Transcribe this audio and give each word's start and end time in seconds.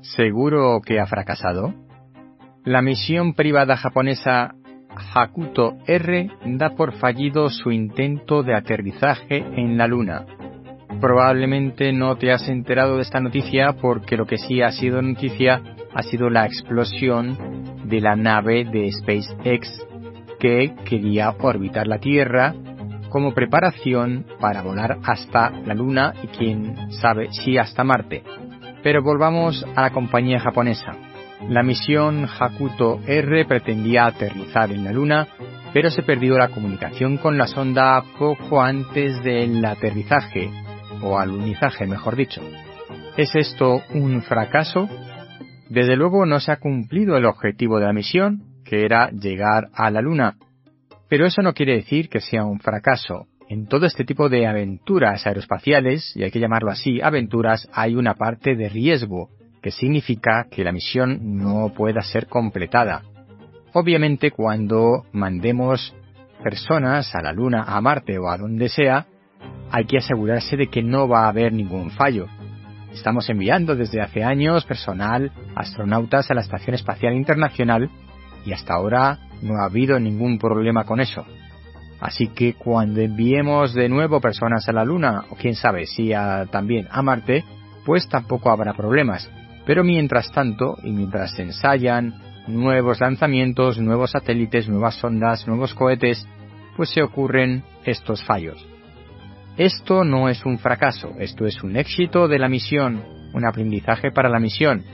¿Seguro 0.00 0.80
que 0.84 1.00
ha 1.00 1.06
fracasado? 1.06 1.74
La 2.64 2.82
misión 2.82 3.34
privada 3.34 3.76
japonesa 3.76 4.54
Hakuto 5.14 5.76
R 5.86 6.30
da 6.58 6.70
por 6.70 6.92
fallido 6.92 7.50
su 7.50 7.70
intento 7.70 8.42
de 8.42 8.54
aterrizaje 8.54 9.38
en 9.38 9.78
la 9.78 9.86
Luna. 9.86 10.24
Probablemente 11.00 11.92
no 11.92 12.16
te 12.16 12.32
has 12.32 12.48
enterado 12.48 12.96
de 12.96 13.02
esta 13.02 13.20
noticia 13.20 13.74
porque 13.80 14.16
lo 14.16 14.26
que 14.26 14.38
sí 14.38 14.62
ha 14.62 14.70
sido 14.72 15.00
noticia 15.00 15.62
ha 15.94 16.02
sido 16.02 16.30
la 16.30 16.46
explosión 16.46 17.36
de 17.84 18.00
la 18.00 18.16
nave 18.16 18.64
de 18.64 18.90
SpaceX 18.92 19.86
que 20.40 20.74
quería 20.84 21.30
orbitar 21.40 21.86
la 21.86 21.98
Tierra 21.98 22.54
como 23.08 23.32
preparación 23.32 24.26
para 24.40 24.62
volar 24.62 24.98
hasta 25.04 25.50
la 25.50 25.74
Luna 25.74 26.14
y 26.22 26.26
quién 26.28 26.90
sabe 26.92 27.28
si 27.32 27.56
hasta 27.56 27.84
Marte. 27.84 28.22
Pero 28.82 29.02
volvamos 29.02 29.64
a 29.74 29.82
la 29.82 29.90
compañía 29.90 30.40
japonesa. 30.40 30.92
La 31.48 31.62
misión 31.62 32.26
Hakuto 32.26 33.00
R 33.06 33.44
pretendía 33.44 34.06
aterrizar 34.06 34.72
en 34.72 34.84
la 34.84 34.92
Luna, 34.92 35.28
pero 35.72 35.90
se 35.90 36.02
perdió 36.02 36.36
la 36.36 36.48
comunicación 36.48 37.16
con 37.16 37.38
la 37.38 37.46
sonda 37.46 38.02
poco 38.18 38.60
antes 38.60 39.22
del 39.22 39.64
aterrizaje, 39.64 40.50
o 41.02 41.18
alunizaje 41.18 41.86
mejor 41.86 42.16
dicho. 42.16 42.40
¿Es 43.16 43.34
esto 43.34 43.82
un 43.94 44.22
fracaso? 44.22 44.88
Desde 45.68 45.96
luego 45.96 46.26
no 46.26 46.40
se 46.40 46.50
ha 46.50 46.56
cumplido 46.56 47.16
el 47.16 47.26
objetivo 47.26 47.78
de 47.78 47.86
la 47.86 47.92
misión, 47.92 48.42
que 48.64 48.84
era 48.84 49.10
llegar 49.10 49.68
a 49.74 49.90
la 49.90 50.00
Luna, 50.00 50.36
pero 51.08 51.26
eso 51.26 51.42
no 51.42 51.54
quiere 51.54 51.76
decir 51.76 52.08
que 52.08 52.20
sea 52.20 52.44
un 52.44 52.60
fracaso. 52.60 53.26
En 53.48 53.66
todo 53.66 53.86
este 53.86 54.04
tipo 54.04 54.28
de 54.28 54.46
aventuras 54.46 55.26
aeroespaciales, 55.26 56.14
y 56.14 56.22
hay 56.22 56.30
que 56.30 56.38
llamarlo 56.38 56.70
así, 56.70 57.00
aventuras, 57.00 57.66
hay 57.72 57.94
una 57.94 58.14
parte 58.14 58.54
de 58.54 58.68
riesgo, 58.68 59.30
que 59.62 59.70
significa 59.70 60.46
que 60.50 60.64
la 60.64 60.72
misión 60.72 61.38
no 61.38 61.72
pueda 61.74 62.02
ser 62.02 62.26
completada. 62.26 63.02
Obviamente 63.72 64.32
cuando 64.32 65.06
mandemos 65.12 65.94
personas 66.42 67.14
a 67.14 67.22
la 67.22 67.32
Luna, 67.32 67.64
a 67.64 67.80
Marte 67.80 68.18
o 68.18 68.28
a 68.28 68.36
donde 68.36 68.68
sea, 68.68 69.06
hay 69.70 69.86
que 69.86 69.98
asegurarse 69.98 70.56
de 70.56 70.68
que 70.68 70.82
no 70.82 71.08
va 71.08 71.24
a 71.24 71.28
haber 71.28 71.52
ningún 71.52 71.90
fallo. 71.90 72.26
Estamos 72.92 73.28
enviando 73.30 73.76
desde 73.76 74.00
hace 74.00 74.24
años 74.24 74.64
personal, 74.64 75.32
astronautas 75.54 76.30
a 76.30 76.34
la 76.34 76.40
Estación 76.42 76.74
Espacial 76.74 77.14
Internacional 77.14 77.90
y 78.44 78.52
hasta 78.52 78.74
ahora 78.74 79.18
no 79.42 79.54
ha 79.60 79.66
habido 79.66 79.98
ningún 79.98 80.38
problema 80.38 80.84
con 80.84 81.00
eso. 81.00 81.24
Así 82.00 82.28
que 82.28 82.54
cuando 82.54 83.00
enviemos 83.00 83.74
de 83.74 83.88
nuevo 83.88 84.20
personas 84.20 84.68
a 84.68 84.72
la 84.72 84.84
Luna, 84.84 85.24
o 85.30 85.34
quién 85.34 85.54
sabe 85.54 85.86
si 85.86 86.12
también 86.50 86.86
a 86.90 87.02
Marte, 87.02 87.44
pues 87.84 88.08
tampoco 88.08 88.50
habrá 88.50 88.74
problemas. 88.74 89.28
Pero 89.66 89.82
mientras 89.82 90.30
tanto, 90.30 90.76
y 90.82 90.92
mientras 90.92 91.32
se 91.34 91.42
ensayan 91.42 92.14
nuevos 92.46 93.00
lanzamientos, 93.00 93.78
nuevos 93.78 94.12
satélites, 94.12 94.68
nuevas 94.68 94.94
sondas, 94.94 95.46
nuevos 95.46 95.74
cohetes, 95.74 96.26
pues 96.76 96.90
se 96.90 97.02
ocurren 97.02 97.64
estos 97.84 98.24
fallos. 98.24 98.64
Esto 99.56 100.04
no 100.04 100.28
es 100.28 100.46
un 100.46 100.58
fracaso, 100.58 101.14
esto 101.18 101.44
es 101.44 101.62
un 101.64 101.76
éxito 101.76 102.28
de 102.28 102.38
la 102.38 102.48
misión, 102.48 103.02
un 103.34 103.44
aprendizaje 103.44 104.12
para 104.12 104.28
la 104.28 104.38
misión. 104.38 104.84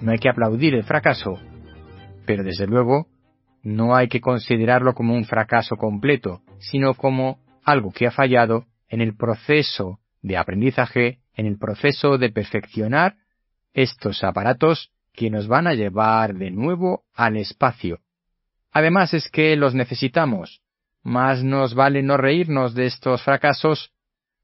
No 0.00 0.10
hay 0.10 0.18
que 0.18 0.30
aplaudir 0.30 0.74
el 0.74 0.84
fracaso, 0.84 1.38
pero 2.24 2.42
desde 2.42 2.66
luego 2.66 3.08
no 3.64 3.96
hay 3.96 4.08
que 4.08 4.20
considerarlo 4.20 4.94
como 4.94 5.14
un 5.14 5.24
fracaso 5.24 5.76
completo, 5.76 6.42
sino 6.58 6.94
como 6.94 7.40
algo 7.64 7.90
que 7.90 8.06
ha 8.06 8.10
fallado 8.10 8.66
en 8.88 9.00
el 9.00 9.16
proceso 9.16 9.98
de 10.22 10.36
aprendizaje, 10.36 11.18
en 11.34 11.46
el 11.46 11.58
proceso 11.58 12.18
de 12.18 12.30
perfeccionar 12.30 13.16
estos 13.72 14.22
aparatos 14.22 14.92
que 15.12 15.30
nos 15.30 15.48
van 15.48 15.66
a 15.66 15.74
llevar 15.74 16.34
de 16.34 16.50
nuevo 16.50 17.04
al 17.14 17.36
espacio. 17.36 18.00
Además 18.70 19.14
es 19.14 19.28
que 19.30 19.56
los 19.56 19.74
necesitamos. 19.74 20.60
Más 21.02 21.42
nos 21.42 21.74
vale 21.74 22.02
no 22.02 22.16
reírnos 22.16 22.74
de 22.74 22.86
estos 22.86 23.22
fracasos 23.22 23.92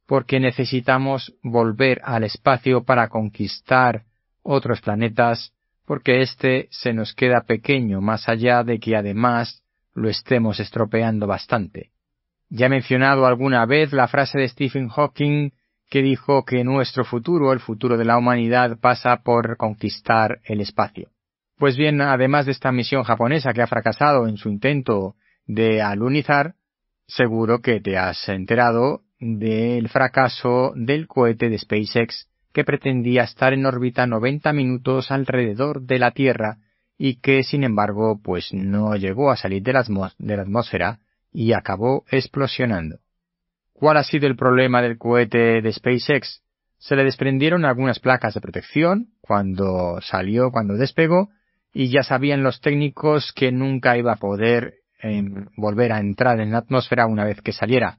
porque 0.07 0.41
necesitamos 0.41 1.35
volver 1.43 2.01
al 2.05 2.25
espacio 2.25 2.85
para 2.85 3.09
conquistar 3.09 4.05
otros 4.43 4.81
planetas 4.81 5.53
porque 5.91 6.21
éste 6.21 6.69
se 6.71 6.93
nos 6.93 7.15
queda 7.15 7.41
pequeño 7.41 8.01
más 8.01 8.29
allá 8.29 8.63
de 8.63 8.79
que 8.79 8.95
además 8.95 9.65
lo 9.93 10.09
estemos 10.09 10.61
estropeando 10.61 11.27
bastante. 11.27 11.91
Ya 12.49 12.67
he 12.67 12.69
mencionado 12.69 13.27
alguna 13.27 13.67
vez 13.67 13.93
la 13.93 14.07
frase 14.07 14.39
de 14.39 14.47
Stephen 14.47 14.89
Hawking 14.89 15.51
que 15.89 16.01
dijo 16.01 16.45
que 16.45 16.63
nuestro 16.63 17.05
futuro, 17.05 17.53
el 17.53 17.59
futuro 17.59 17.97
de 17.97 18.05
la 18.05 18.19
humanidad, 18.19 18.79
pasa 18.81 19.17
por 19.25 19.57
conquistar 19.57 20.39
el 20.45 20.61
espacio. 20.61 21.09
Pues 21.59 21.77
bien, 21.77 22.01
además 22.01 22.47
de 22.47 22.53
esta 22.53 22.71
misión 22.71 23.03
japonesa 23.03 23.53
que 23.53 23.63
ha 23.63 23.67
fracasado 23.67 24.29
en 24.29 24.37
su 24.37 24.49
intento 24.49 25.17
de 25.45 25.83
alunizar, 25.83 26.55
seguro 27.09 27.63
que 27.63 27.81
te 27.81 27.99
has 27.99 28.29
enterado 28.29 29.01
del 29.19 29.89
fracaso 29.89 30.73
del 30.77 31.09
cohete 31.09 31.49
de 31.49 31.59
SpaceX 31.59 32.30
que 32.53 32.65
pretendía 32.65 33.23
estar 33.23 33.53
en 33.53 33.67
órbita 33.67 34.07
90 34.07 34.53
minutos 34.53 35.11
alrededor 35.11 35.83
de 35.83 35.99
la 35.99 36.11
Tierra 36.11 36.59
y 36.99 37.17
que, 37.17 37.43
sin 37.43 37.65
embargo, 37.65 38.21
pues 38.23 38.53
no 38.53 38.95
llegó 38.97 39.31
a 39.31 39.37
salir 39.37 39.63
de 39.63 39.73
la, 39.73 40.43
atmósfera 40.43 40.99
y 41.33 41.53
acabó 41.53 42.05
explosionando. 42.11 42.99
¿Cuál 43.73 43.97
ha 43.97 44.05
sido 44.05 44.27
el 44.27 44.37
problema 44.37 44.83
del 44.83 44.99
cohete 44.99 45.63
de 45.63 45.73
SpaceX? 45.73 46.43
Se 46.79 46.97
le 46.97 47.05
desprendieron 47.05 47.65
algunas 47.65 48.01
placas 48.01 48.35
de 48.35 48.41
protección 48.41 49.09
cuando 49.21 50.01
salió, 50.03 50.51
cuando 50.51 50.75
despegó, 50.75 51.31
y 51.73 51.89
ya 51.89 52.03
sabían 52.03 52.43
los 52.43 52.61
técnicos 52.61 53.33
que 53.33 53.53
nunca 53.53 53.97
iba 53.97 54.13
a 54.13 54.17
poder 54.17 54.75
em, 55.01 55.47
volver 55.57 55.93
a 55.93 56.01
entrar 56.01 56.41
en 56.41 56.51
la 56.51 56.59
atmósfera 56.59 57.07
una 57.07 57.25
vez 57.25 57.41
que 57.41 57.53
saliera. 57.53 57.99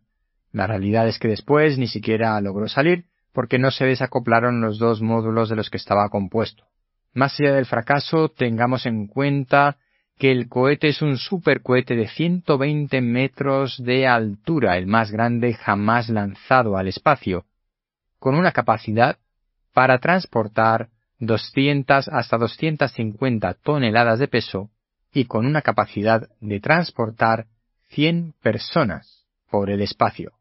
La 0.52 0.68
realidad 0.68 1.08
es 1.08 1.18
que 1.18 1.30
después 1.30 1.78
ni 1.78 1.88
siquiera 1.88 2.40
logró 2.42 2.68
salir 2.68 3.06
porque 3.34 3.60
no 3.60 3.72
se 3.72 3.86
desacoplaron 3.86 4.62
los 4.62 4.78
dos 4.78 5.02
módulos 5.02 5.50
de 5.50 5.56
los 5.56 5.70
que 5.70 5.78
estaba 5.78 6.10
compuesto. 6.10 6.66
Más 7.14 7.40
allá 7.40 7.54
del 7.54 7.66
fracaso, 7.66 8.30
tengamos 8.30 8.86
en 8.86 9.08
cuenta 9.08 9.78
que 10.18 10.32
el 10.32 10.50
cohete 10.50 10.90
es 10.90 11.02
un 11.02 11.18
supercohete 11.18 11.96
de 11.96 12.08
120 12.08 13.02
metros 13.02 13.82
de 13.84 14.08
altura, 14.08 14.78
el 14.78 14.88
más 14.88 15.12
grande 15.12 15.54
jamás 15.54 16.10
lanzado 16.10 16.78
al 16.78 16.88
espacio, 16.88 17.46
con 18.20 18.36
una 18.36 18.52
capacidad 18.52 19.18
para 19.74 19.98
transportar 19.98 20.90
200 21.20 22.08
hasta 22.08 22.38
250 22.38 23.54
toneladas 23.64 24.20
de 24.20 24.28
peso 24.28 24.70
y 25.14 25.26
con 25.26 25.46
una 25.46 25.62
capacidad 25.62 26.30
de 26.40 26.60
transportar 26.60 27.48
100 27.90 28.34
personas 28.42 29.26
por 29.50 29.70
el 29.70 29.82
espacio. 29.82 30.34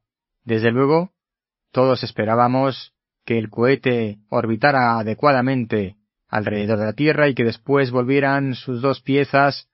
Desde 0.45 0.71
luego, 0.71 1.11
todos 1.73 2.03
esperábamos 2.03 2.93
que 3.25 3.39
el 3.39 3.49
cohete 3.49 4.19
orbitara 4.29 4.99
adecuadamente 4.99 5.97
alrededor 6.29 6.79
de 6.79 6.87
la 6.87 6.93
Tierra 6.93 7.29
y 7.29 7.35
que 7.35 7.45
después 7.45 7.91
volvieran 7.91 8.55
sus 8.55 8.81
dos 8.81 9.01
piezas 9.01 9.69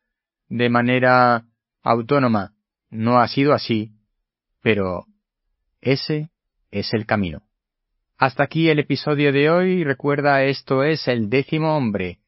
de 0.49 0.69
manera 0.69 1.45
autónoma. 1.83 2.53
No 2.91 3.19
ha 3.19 3.29
sido 3.29 3.53
así, 3.53 3.93
pero 4.62 5.05
ese 5.81 6.31
es 6.71 6.93
el 6.93 7.07
camino. 7.07 7.43
Hasta 8.19 8.45
aquí 8.45 8.71
el 8.71 8.78
episodio 8.78 9.33
de 9.33 9.51
hoy. 9.51 9.84
Recuerda, 9.84 10.43
esto 10.43 10.83
es 10.83 11.07
el 11.07 11.28
décimo 11.28 11.77
hombre. 11.77 12.19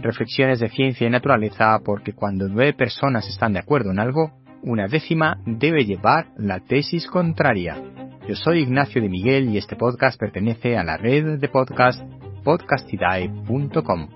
Reflexiones 0.00 0.60
de 0.60 0.68
ciencia 0.68 1.06
y 1.06 1.10
naturaleza, 1.10 1.78
porque 1.84 2.12
cuando 2.12 2.48
nueve 2.48 2.74
personas 2.74 3.26
están 3.28 3.54
de 3.54 3.60
acuerdo 3.60 3.90
en 3.90 3.98
algo, 3.98 4.32
una 4.62 4.86
décima 4.86 5.40
debe 5.46 5.84
llevar 5.84 6.32
la 6.36 6.60
tesis 6.60 7.06
contraria. 7.06 7.97
Yo 8.28 8.34
soy 8.34 8.60
Ignacio 8.60 9.00
de 9.00 9.08
Miguel 9.08 9.48
y 9.48 9.56
este 9.56 9.74
podcast 9.74 10.20
pertenece 10.20 10.76
a 10.76 10.84
la 10.84 10.98
red 10.98 11.38
de 11.38 11.48
podcast 11.48 11.98
podcastidae.com. 12.44 14.08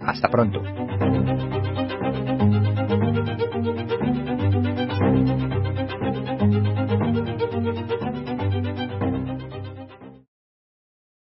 Hasta 0.00 0.28
pronto. 0.28 0.62